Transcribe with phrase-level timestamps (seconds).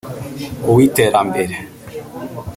[0.69, 1.55] uw’Iterambere